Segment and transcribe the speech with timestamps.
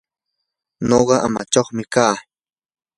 [0.87, 2.15] nuqa amachaqmi kaa.